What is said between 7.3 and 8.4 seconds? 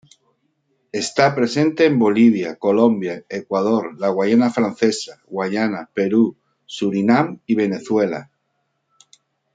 y Venezuela.